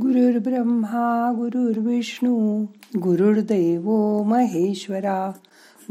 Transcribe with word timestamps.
गुरुर्ब्रह्मा 0.00 1.32
गुरुर्विष्णू 1.32 2.64
गुरुर्देव 3.02 3.90
महेश्वरा 4.22 5.32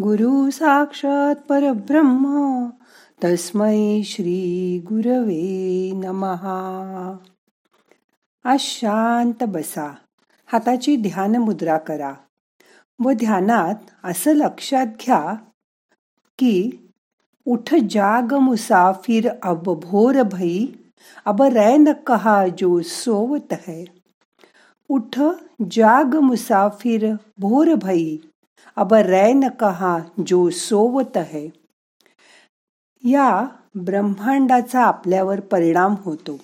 गुरु 0.02 0.50
साक्षात 0.50 1.36
परब्रह्म 1.36 2.66
तस्मै 3.24 4.02
श्री 4.06 4.80
गुरवे 4.80 5.92
नमहा 5.96 7.18
आज 8.44 8.60
शांत 8.60 9.44
बसा 9.44 9.96
हाताची 10.46 10.96
ध्यान 10.96 11.36
मुद्रा 11.36 11.78
करा 11.78 12.14
व 13.00 13.12
ध्यानात 13.12 13.76
असं 14.04 14.36
लक्षात 14.36 14.86
घ्या 14.86 15.36
की 16.40 16.70
उठ 17.46 17.74
जाग 17.90 18.34
मुसाफिर 18.34 19.30
अब 19.44 19.64
भोर 19.64 20.22
भई 20.24 20.66
अब 21.26 21.42
रैन 21.42 21.92
कहा 22.08 22.48
जो 22.48 22.82
सोवत 22.82 23.54
है. 23.68 23.86
उठ 24.90 25.20
जाग 25.72 26.16
मुसाफिर 26.16 27.14
भोर 27.38 27.74
भई। 27.76 28.18
अब 28.76 28.94
रैन 28.94 29.50
कहा 29.60 30.00
जो 30.28 30.50
सोवत 30.50 31.18
है। 31.18 31.48
या 33.04 33.46
ब्रह्मांडाचा 33.76 34.84
आपल्यावर 34.84 35.40
परिणाम 35.40 35.96
होतो। 36.00 36.38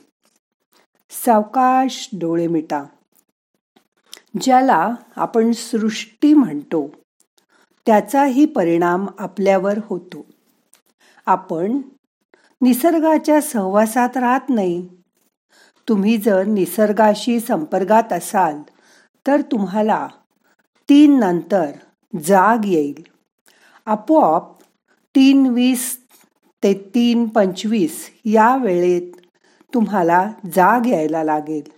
सावकाश 1.10 2.10
डोळे 2.14 2.48
मिटा। 2.48 2.84
ज्याला 4.42 4.96
आपण 5.16 5.52
सृष्टी 5.52 6.34
म्हणतो 6.34 6.90
त्याचाही 7.86 8.46
परिणाम 8.46 9.08
आपल्यावर 9.20 9.80
होतो। 9.86 10.26
आपण 11.26 11.82
निसर्गाच्या 12.62 13.42
सहवासात 13.42 14.18
राहत 14.18 14.50
नाही 14.50 14.90
तुम्ही 15.92 16.18
जर 16.18 16.44
निसर्गाशी 16.44 17.40
संपर्कात 17.40 18.14
असाल 18.14 18.62
तर 19.28 19.42
तुम्हाला 19.42 20.08
तीन 20.90 21.20
नंतर 21.20 21.72
जाग 22.24 22.66
येईल. 22.66 23.04
आपोआप 23.86 24.62
तीन 25.16 25.48
वीस 25.48 25.98
ते 26.64 26.74
तीन 26.74 27.28
पंचवीस 27.28 28.10
या 28.26 28.56
वेळेत 28.56 29.12
तुम्हाला 29.74 30.32
जाग 30.56 30.86
यायला 30.86 31.24
लागेल. 31.24 31.72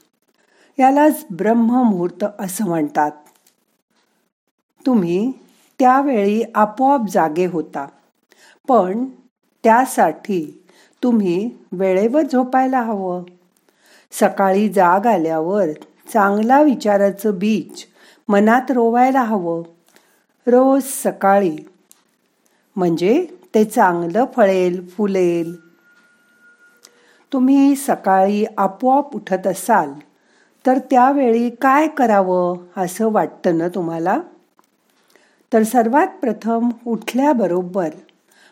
यालाच 0.80 1.26
ब्रह्ममुहूर्त 1.38 2.26
असं 2.40 2.66
म्हणतात. 2.66 3.12
तुम्ही 4.86 5.32
त्यावेळी 5.80 6.44
आपोआप 6.56 7.02
जागे 7.12 7.46
होता. 7.46 7.88
पण 8.68 9.06
त्यासाठी 9.64 10.66
तुम्ही 11.04 11.52
वेळेवर 11.72 12.22
झोपायला 12.22 12.82
हवं. 12.82 13.24
सकाळी 14.20 14.70
जाग 14.70 15.06
आल्यावर 15.06 15.66
चांगला 16.14 16.62
विचाराचं 16.62 17.38
बीज 17.40 17.84
मनात 18.28 18.72
रोवायला 18.72 19.22
हवं. 19.22 19.64
रोज 20.48 20.84
सकाळी. 20.86 21.58
म्हणजे 22.76 23.28
ते 23.56 23.66
चांगलं 23.66 24.26
फळेल 24.36 24.88
फुलेल. 24.88 25.56
तुम्ही 27.34 27.76
सकाळी 27.76 28.46
आपोआप 28.58 29.16
उठत 29.16 29.48
असाल 29.48 29.94
तर 30.66 30.78
त्यावेळी 30.78 31.50
काय 31.50 31.88
करावं 31.88 32.58
असं 32.78 33.12
वाटतं 33.12 33.58
ना 33.58 33.68
तुम्हाला? 33.68 34.20
तर 35.54 35.64
सर्वात 35.64 36.08
प्रथम 36.08 36.70
उठल्याबरोबर 36.88 37.90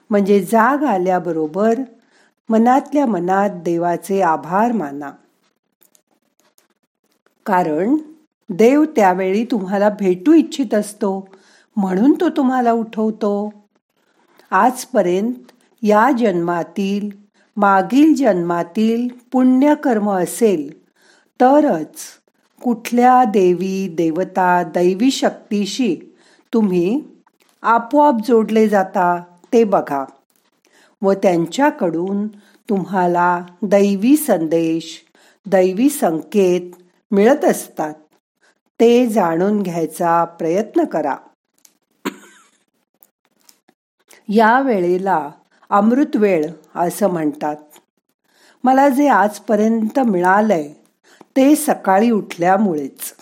म्हणजे 0.09 0.39
जाग 0.39 0.83
आल्याबरोबर 0.83 1.73
मनातल्या 2.49 3.05
मनात 3.05 3.49
देवाचे 3.49 4.21
आभार 4.21 4.71
माना. 4.71 5.11
कारण 7.45 7.95
देव 8.49 8.83
त्यावेळी 8.85 9.45
तुम्हाला 9.45 9.89
भेटू 9.89 10.33
इच्छित 10.33 10.73
असतो 10.73 11.29
म्हणून 11.75 12.13
तो 12.13 12.29
तुम्हाला 12.29 12.71
उठवतो. 12.71 13.51
आजपर्यंत 14.51 15.51
या 15.81 16.11
जन्मातील 16.19 17.09
मागील 17.57 18.13
जन्मातील 18.13 19.07
पुण्यकर्म 19.31 20.11
असेल 20.11 20.81
तरच 21.41 21.95
कुठल्या 22.61 23.23
देवी 23.23 23.87
देवता 23.87 24.63
दैवी 24.63 25.11
शक्तीशी 25.11 25.95
तुम्ही 26.53 27.01
आपोआप 27.61 28.15
जोडले 28.27 28.67
जाता 28.69 29.23
ते 29.53 29.63
बघा 29.63 30.05
व 31.01 31.13
त्यांच्याकडून 31.13 32.27
तुम्हाला 32.69 33.45
दैवी 33.61 34.15
संदेश 34.15 35.01
दैवी 35.45 35.89
संकेत 35.89 36.80
मिळत 37.11 37.45
असतात. 37.45 37.93
ते 38.79 39.07
जाणून 39.07 39.63
घ्यायचा 39.63 40.23
प्रयत्न 40.23 40.83
करा. 40.83 41.15
या 44.29 44.59
वेळेला 44.59 45.29
अमृत 45.69 46.15
वेळ 46.15 46.45
असं 46.75 47.07
म्हणतात. 47.07 47.55
मला 48.63 48.89
जे 48.89 49.07
आजपर्यंत 49.07 49.99
मिळालंय 49.99 50.73
ते 51.37 51.55
सकाळी 51.55 52.11
उठल्यामुळेच. 52.11 53.15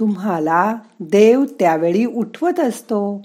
तुम्हाला 0.00 0.76
देव 1.00 1.44
त्यावेळी 1.44 2.04
उठवत 2.04 2.60
असतो. 2.60 3.22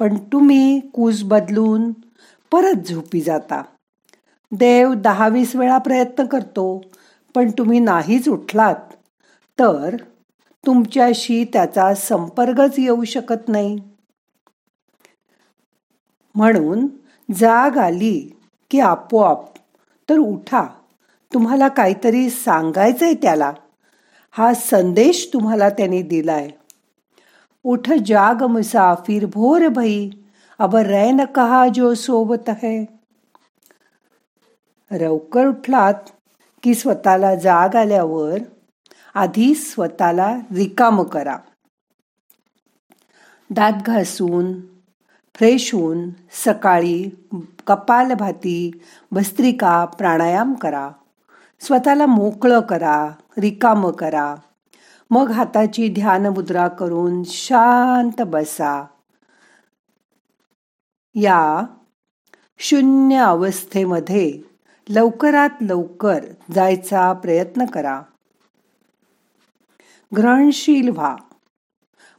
पण 0.00 0.16
तुम्ही 0.16 0.80
कूस 0.80 1.22
बदलून 1.22 1.92
परत 2.50 2.86
झोपी 2.86 3.20
जाता. 3.20 3.62
देव 4.52 4.94
दहावीस 4.94 5.56
वेळा 5.56 5.78
प्रयत्न 5.78 6.26
करतो. 6.26 6.80
पण 7.34 7.50
तुम्ही 7.50 7.78
नाहीच 7.80 8.28
उठलात 8.28 8.92
तर 9.58 9.96
तुमच्याशी 10.66 11.44
त्याचा 11.44 11.94
संपर्कच 11.94 12.78
येऊ 12.78 13.04
शकत 13.04 13.48
नाही. 13.48 13.78
म्हणून 16.34 16.86
जाग 17.34 17.78
आली 17.78 18.30
की 18.70 18.80
आपोआप 18.80 19.44
तर 20.10 20.18
उठा 20.18 20.66
तुम्हाला 21.34 21.68
काहीतरी 21.68 22.30
सांगायचंय 22.30 23.14
त्याला. 23.14 23.52
हा 24.30 24.54
संदेश 24.54 25.30
तुम्हाला 25.32 25.68
त्याने 25.68 26.02
दिलाय. 26.02 26.48
उठ 27.64 27.90
जाग 28.06 28.42
मुसाफिर 28.42 29.26
भोर 29.26 29.68
भई 29.68 30.10
अब 30.58 30.76
रैन 30.76 31.24
कहा 31.24 31.66
जो 31.74 31.94
सोबत 31.94 32.50
है. 32.50 32.84
लवकर 34.92 35.46
उठलात 35.46 35.94
की 36.62 36.74
स्वतःला 36.74 37.34
जाग 37.34 37.76
आल्यावर 37.76 38.38
आधी 39.14 39.54
स्वतःला 39.54 40.36
रिकाम 40.36 41.02
करा. 41.02 41.38
दात 43.50 43.72
घासून 43.86 44.60
फ्रेश 45.34 45.74
होऊन 45.74 46.10
सकाळी 46.44 47.26
कपालभाती 47.66 48.70
भस्त्रिका 49.12 49.84
प्राणायाम 49.84 50.54
करा. 50.54 50.90
स्वतःला 51.60 52.06
मोकळं 52.06 52.60
करा 52.60 53.10
रिकाम 53.38 53.90
करा. 53.90 54.34
मग 55.10 55.30
हाताची 55.30 55.88
ध्यान 55.88 56.26
मुद्रा 56.26 56.68
करून 56.68 57.22
शांत 57.24 58.22
बसा. 58.22 58.86
या 61.14 61.62
शून्य 62.58 63.16
अवस्थेमध्ये 63.16 64.40
लवकरात 64.90 65.50
लवकर 65.60 66.24
जायचा 66.54 67.12
प्रयत्न 67.12 67.64
करा. 67.64 68.02
ग्रहणशील 70.16 70.88
व्हा. 70.88 71.16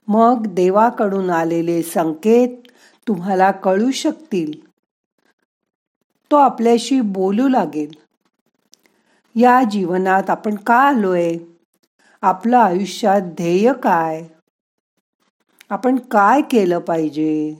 मग 0.07 0.47
देवाकडून 0.47 1.29
आलेले 1.29 1.83
संकेत 1.83 2.49
तुम्हाला 3.07 3.51
कळू 3.51 3.91
शकतील. 3.91 4.69
तो 6.31 6.35
आपल्याशी 6.35 7.01
बोलू 7.01 7.47
लागेल. 7.47 7.93
या 9.35 9.63
जीवनात 9.71 10.29
आपण 10.29 10.55
का 10.55 10.75
आलोय? 10.75 11.37
आपलं 12.21 12.57
आयुष्यात 12.57 13.21
ध्येय 13.21 13.73
काय? 13.83 14.27
आपण 15.69 15.95
काय 15.95 16.41
केलं 16.41 16.79
पाहिजे? 16.79 17.55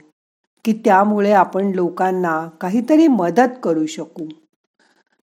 की 0.64 0.72
त्यामुळे 0.72 1.32
आपण 1.32 1.72
लोकांना 1.74 2.48
काहीतरी 2.60 3.06
मदत 3.06 3.58
करू 3.62 3.86
शकू? 3.86 4.28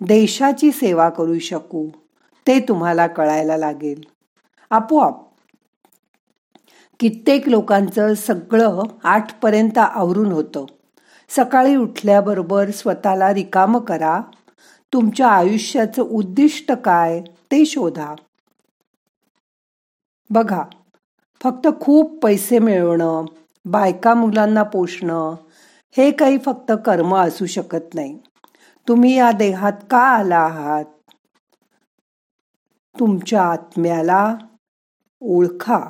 देशाची 0.06 0.72
सेवा 0.72 1.08
करू 1.08 1.38
शकू 1.38 1.88
ते 2.46 2.60
तुम्हाला 2.60 3.06
कळायला 3.06 3.56
लागेल. 3.56 4.00
आपोआप 4.70 5.20
कित्येक 7.00 7.48
लोकांचं 7.48 8.14
सगळं 8.14 8.82
आठपर्यंत 9.04 9.78
आवरून 9.78 10.32
होतं. 10.32 10.64
सकाळी 11.28 11.76
उठल्याबरोबर 11.76 12.70
स्वतःला 12.70 13.34
रिकाम 13.34 13.78
करा. 13.78 14.20
तुमच्या 14.92 15.28
आयुष्याचं 15.28 16.02
उद्दिष्ट 16.02 16.72
काय 16.72 17.20
ते 17.20 17.64
शोधा. 17.64 18.14
बघा 20.30 20.62
फक्त 21.42 21.68
खूप 21.80 22.22
पैसे 22.22 22.58
मिळवणं 22.58 23.24
बायका 23.64 24.14
मुलांना 24.14 24.62
पोषणं 24.62 25.34
हे 25.96 26.10
काही 26.10 26.38
फक्त 26.38 26.72
कर्म 26.86 27.16
असू 27.16 27.46
शकत 27.46 27.94
नाही. 27.94 28.18
तुम्ही 28.88 29.16
या 29.18 29.32
देहात 29.32 29.72
का 29.90 29.98
आला 29.98 30.38
आहात? 30.38 30.84
तुमच्या 33.00 33.42
आत्म्याला 33.42 34.36
ओळखा. 35.20 35.80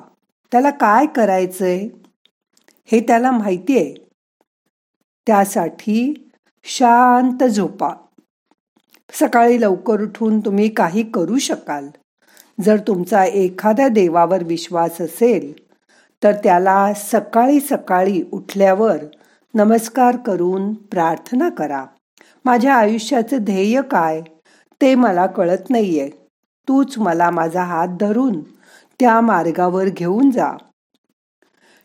त्याला 0.53 0.71
काय 0.71 1.06
करायचंय? 1.06 1.89
हे 2.85 3.00
त्याला 3.00 3.31
माहिती 3.31 3.79
आहे 3.79 3.94
त्यासाठी 5.27 6.31
शांत 6.65 7.44
झोपा. 7.44 7.91
सकाळी 9.12 9.61
लवकर 9.61 10.03
उठून 10.03 10.41
तुम्ही 10.41 10.69
काही 10.69 11.11
करू 11.11 11.39
शकाल. 11.39 11.89
जर 12.61 12.77
तुमचा 12.77 13.25
एखाद्या 13.25 13.89
देवावर 13.89 14.44
विश्वास 14.44 15.00
असेल 15.00 15.53
तर 16.23 16.33
त्याला 16.33 16.94
सकाळी 16.94 17.61
सकाळी 17.61 18.23
उठल्यावर 18.33 18.97
नमस्कार 19.55 20.17
करून 20.17 20.75
प्रार्थना 20.75 21.49
करा. 21.49 21.85
माझ्या 22.44 22.75
आयुष्याचे 22.75 23.39
ध्येय 23.39 23.83
काय? 23.83 24.23
ते 24.81 24.94
मला 24.94 25.27
कळत 25.27 25.71
नाहीये. 25.71 26.11
तूच 26.69 26.99
मला 26.99 27.31
माझा 27.31 27.62
हात 27.62 27.89
धरून 28.00 28.41
त्या 29.00 29.21
मार्गावर 29.21 29.85
घेऊन 29.85 30.31
जा. 30.31 30.53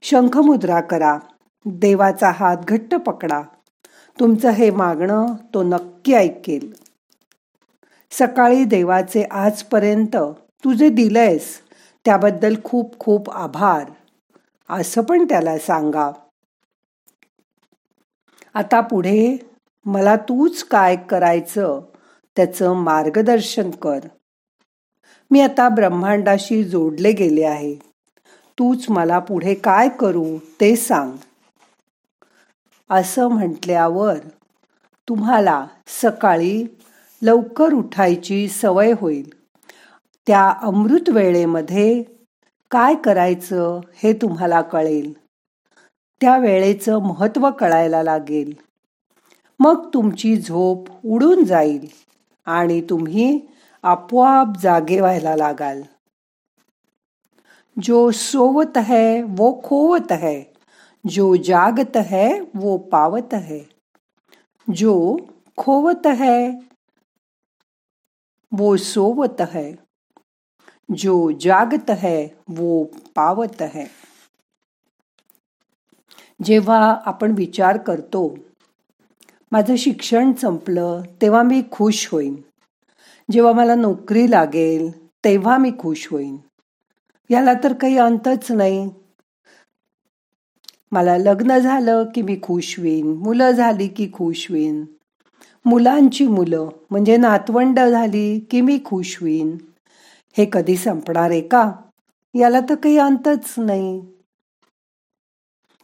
शंखमुद्रा 0.02 0.82
करा. 0.82 1.20
देवाचा 1.66 2.32
हात 2.32 2.58
घट्ट 2.58 2.96
पकडा. 2.96 3.42
तुमचं 4.20 4.50
हे 4.50 4.72
मागणं 4.72 5.26
तो 5.54 5.64
नक्की 5.64 6.14
ऐकेल. 6.14 6.74
सकाळी 8.12 8.64
देवाचे 8.64 9.24
आजपर्यंत 9.24 10.16
तू 10.64 10.74
जे 10.74 10.90
दिलंयस. 10.90 11.62
त्याबद्दल 12.06 12.56
खूप 12.64 13.00
खूप 13.00 13.30
आभार. 13.30 13.92
असं 14.70 15.02
पण 15.02 15.26
त्याला 15.26 15.58
सांगा. 15.58 16.12
आता 18.54 18.82
पुढे 18.82 19.38
मला 19.90 20.16
तूच 20.16 20.64
काय 20.64 20.96
करायचं 20.96 21.82
त्याचं 22.36 22.74
मार्गदर्शन 22.74 23.72
कर. 23.72 24.00
मी 25.32 25.42
आता 25.42 25.70
ब्रह्मांडाशी 25.70 26.64
जोडले 26.64 27.12
गेले 27.12 27.44
आहे. 27.44 27.76
तूच 28.60 28.86
मला 28.90 29.20
पुढे 29.20 29.54
काय 29.54 29.90
करू 29.90 30.38
ते 30.62 30.76
सांग. 30.76 31.12
असं 32.90 33.28
म्हटल्यावर 33.28 34.18
तुम्हाला 35.10 35.68
सकाळी 35.88 36.64
लवकर 37.22 37.74
उठायची 37.74 38.48
सवय 38.48 38.94
होईल. 38.98 39.34
त्या 40.28 40.54
अमृत 40.62 41.10
वेळेमध्ये 41.10 42.04
काय 42.72 42.96
करायचं 42.96 43.80
हे 43.96 44.14
तुम्हाला 44.14 44.62
कळेल. 44.62 45.14
त्या 46.22 46.38
वेळेचं 46.38 47.00
महत्त्व 47.00 47.52
कळायला 47.52 48.04
लागेल. 48.04 48.67
मग 49.60 49.90
तुमची 49.94 50.36
झोप 50.38 50.90
उडून 51.06 51.44
जाईल 51.44 51.88
आणि 52.46 52.82
तुम्ही 52.82 53.40
आपोआप 53.84 54.58
जागे 54.62 55.00
व्हायला 55.00 55.36
लागाल. 55.36 55.82
जो 57.78 58.12
सोवत 58.12 58.78
है 58.78 59.22
वो 59.22 59.62
खोवत 59.64 60.12
है 60.12 60.42
जो 61.06 61.36
जागत 61.36 61.98
है 61.98 62.40
वो 62.56 62.78
पावत 62.78 63.34
है 63.34 63.60
जो 64.68 65.18
खोवत 65.58 66.08
है 66.08 66.50
वो 68.52 68.76
सोवत 68.78 69.42
है 69.42 69.72
जो 70.98 71.32
जागत 71.32 71.92
है 71.92 72.28
वो 72.50 72.84
पावत 73.16 73.62
है 73.62 73.86
जेव्हा 76.44 76.80
आपण 77.06 77.32
विचार 77.32 77.78
करतो 77.78 78.28
माझं 79.52 79.76
शिक्षण 79.76 80.34
संपलं 80.34 81.02
तेव्हा 81.22 81.44
मी 81.44 81.62
खुश 81.72 82.10
होईन. 82.12 82.36
जेव्हा 83.32 83.54
मला 83.54 83.76
नोकरी 83.76 84.32
लागेल 84.32 85.08
तेव्हा 85.08 85.58
मी 85.58 85.72
खुश 85.80 86.08
होईन. 86.12 86.38
याला 87.30 87.54
तर 87.54 87.74
काही 87.74 87.98
अंतच 87.98 88.52
नाही. 88.52 88.90
मला 90.92 91.18
लग्न 91.18 91.58
झालं 91.58 92.04
की 92.16 92.22
मी 92.22 92.40
खुश 92.44 92.80
होईन 92.80 93.08
मुलं 93.08 93.52
झाली 93.52 93.88
की 93.88 94.10
खुश 94.14 94.48
होईन. 94.50 94.86
मुलांची 95.66 96.28
मुलं 96.28 96.70
म्हणजे 96.92 97.18
नातवंड 97.18 97.80
झाली 97.80 98.40
की 98.40 98.62
मी 98.62 98.80
खुश 98.86 99.18
होईन. 99.22 99.58
हे 100.38 100.50
कधी 100.54 100.76
संपणार 100.76 101.30
आहे 101.30 101.42
का? 101.42 101.72
याला 102.34 102.60
तर 102.60 102.76
काही 102.76 102.98
अंतच 102.98 103.54
नाही. 103.58 104.02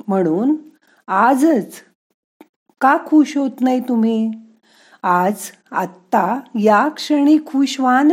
म्हणून 0.07 0.55
आजच 1.07 1.73
का 2.83 2.97
खुश 3.05 3.37
होत 3.37 3.51
नाही 3.61 3.79
तुम्ही? 3.79 4.31
आज 5.03 5.33
आत्ता 5.71 6.39
या 6.59 6.87
क्षणी 6.87 7.37
खुश 7.37 7.79
व्हा 7.79 8.03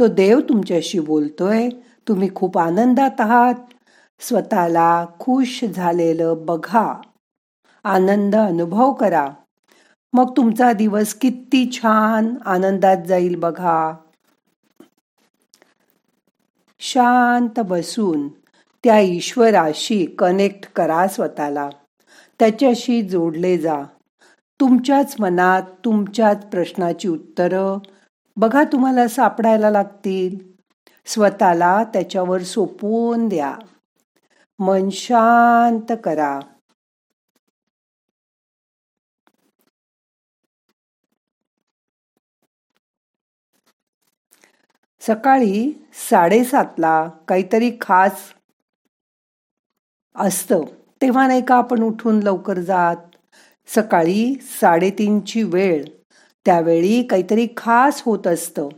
तो 0.00 0.06
देव 0.06 0.40
तुमच्याशी 0.40 1.00
बोलतोय. 1.00 1.68
तुम्ही 2.08 2.34
खूप 2.34 2.58
आनंदात 2.58 3.20
आहात. 3.20 3.54
स्वतःला 4.20 5.06
खुश 5.20 5.64
झालेलं 5.64 6.34
बघा. 6.38 7.00
आनंद 7.84 8.36
अनुभव 8.36 8.92
करा. 8.92 9.28
मग 10.12 10.36
तुमचा 10.36 10.72
दिवस 10.72 11.14
किती 11.14 11.70
छान 11.72 12.34
आनंदात 12.44 13.04
जाईल 13.08 13.36
बघा. 13.36 13.94
शांत 16.78 17.60
बसून 17.60 18.28
त्या 18.84 18.98
ईश्वराशी 18.98 20.06
कनेक्ट 20.06 20.72
करा 20.72 21.08
स्वतःला. 21.08 21.68
त्याच्याशी 22.38 23.02
जोडले 23.02 23.58
जा. 23.58 23.82
तुमच्याच 24.60 25.16
मनात 25.18 25.62
तुमच्याच 25.84 26.46
प्रश्नाची 26.46 27.08
उत्तरं 27.08 27.78
बघा 28.36 28.64
तुम्हाला 28.64 29.08
सापडायला 29.08 29.70
लागतील. 29.70 30.54
स्वतःला 31.06 31.84
त्याच्यावर 31.84 32.42
सोपवून 32.42 33.28
द्या. 33.28 33.56
मन 34.58 34.88
शांत 34.92 35.92
करा. 36.04 36.40
सकाळी 45.00 45.72
साडेसातला 46.10 47.08
काहीतरी 47.28 47.70
खास 47.80 48.34
असतं. 50.14 50.83
तेव्हा 51.04 51.26
नाही 51.26 51.42
का 51.42 51.54
आपण 51.54 51.82
उठून 51.82 52.22
लवकर 52.22 52.58
जात? 52.58 52.96
सकाळी 53.74 54.34
साडेतीनची 54.60 55.42
वेळ. 55.42 55.84
त्यावेळी 56.44 57.02
काहीतरी 57.02 57.46
खास 57.56 58.02
होत 58.06 58.26
असतं. 58.26 58.68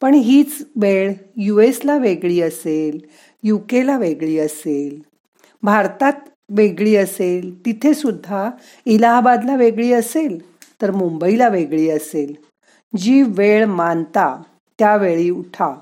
पण 0.00 0.14
हीच 0.14 0.66
वेळ 0.76 1.12
यू 1.36 1.58
एसला 1.58 1.96
वेगळी 1.96 2.40
असेल 2.40 2.98
यू 3.42 3.58
केला 3.58 3.98
वेगळी 3.98 4.38
असेल 4.38 5.00
भारतात 5.62 6.12
वेगळी 6.50 6.96
असेल 6.96 7.64
तिथे 7.66 7.94
सुद्धा 7.94 8.50
इलाहाबादला 8.84 9.56
वेगळी 9.56 9.92
असेल 9.92 10.38
तर 10.82 10.90
मुंबईला 10.90 11.48
वेगळी 11.48 11.90
असेल. 11.90 12.34
जी 12.96 13.22
वेळ 13.22 13.64
मानता 13.64 14.42
त्यावेळी 14.78 15.30
उठा. 15.30 15.74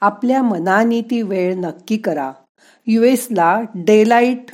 आपल्या 0.00 0.42
मनाने 0.42 1.00
ती 1.00 1.22
वेळ 1.22 1.54
नक्की 1.54 1.96
करा. 1.96 2.32
युएसला 2.86 3.60
डेलाईट 3.74 4.44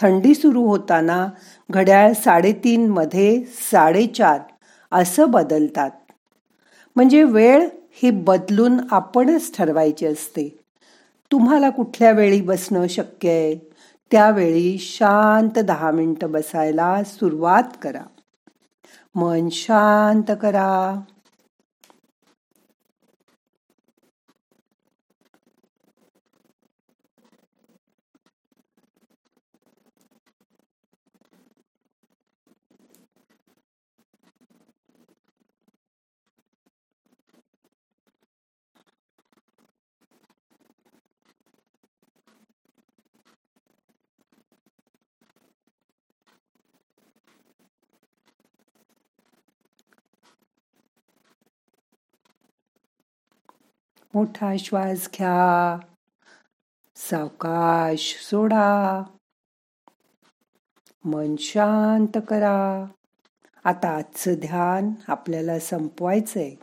थंडी 0.00 0.34
सुरू 0.34 0.64
होताना 0.64 1.28
घड्याळ 1.70 2.12
साडेतीनमध्ये 2.12 3.44
साडेचार 3.44 4.40
असं 4.92 5.30
बदलतात. 5.30 5.90
म्हणजे 6.96 7.22
वेळ 7.22 7.68
ही 8.02 8.10
बदलून 8.10 8.72
आपणच 8.90 9.56
ठरवायची 9.56 10.06
असते. 10.06 10.58
तुम्हाला 11.32 11.70
कुठल्या 11.70 12.10
वेळी 12.10 12.40
बसणं 12.40 12.86
शक्य 12.86 13.30
आहे? 13.30 13.70
त्यावेळी 14.10 14.78
शांत 14.80 15.58
दहा 15.58 15.90
मिनटं 15.90 16.32
बसायला 16.32 17.04
सुरुवात 17.04 17.62
करा. 17.82 18.02
मन 19.14 19.48
शांत 19.48 20.36
करा. 20.42 21.00
मोठा 54.14 54.56
श्वास 54.58 55.08
घ्या 55.14 55.78
सावकाश 56.96 58.26
सोडा 58.30 59.02
मन 61.04 61.36
शांत 61.38 62.18
करा. 62.28 62.84
आता 63.64 63.88
आजचं 63.88 64.34
ध्यान 64.34 64.92
आपल्याला 65.08 65.58
संपवायचंय. 65.58 66.54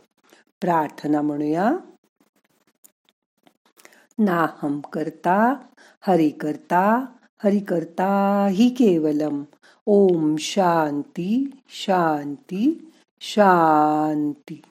प्रार्थना 0.60 1.20
म्हणूया. 1.20 1.72
नाहम 4.18 4.80
करता 4.80 5.54
हरि 6.00 6.30
करता 6.30 7.06
हरि 7.44 7.58
करता 7.58 8.46
हि 8.50 8.68
केवलम. 8.68 9.42
ओम 9.86 10.36
शांती 10.36 11.62
शांती 11.68 12.92
शांती. 13.20 14.62